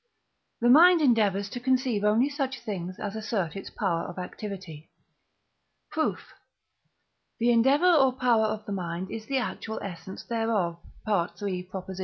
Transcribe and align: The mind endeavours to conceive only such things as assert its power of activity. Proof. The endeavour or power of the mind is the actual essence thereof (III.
The 0.61 0.67
mind 0.69 0.99
endeavours 0.99 1.47
to 1.49 1.59
conceive 1.59 2.03
only 2.03 2.27
such 2.27 2.59
things 2.59 2.97
as 2.97 3.15
assert 3.15 3.55
its 3.55 3.69
power 3.69 4.05
of 4.05 4.17
activity. 4.17 4.89
Proof. 5.91 6.33
The 7.37 7.51
endeavour 7.51 7.93
or 7.93 8.11
power 8.11 8.47
of 8.47 8.65
the 8.65 8.71
mind 8.73 9.11
is 9.11 9.27
the 9.27 9.37
actual 9.37 9.79
essence 9.83 10.23
thereof 10.23 10.79
(III. 11.07 11.69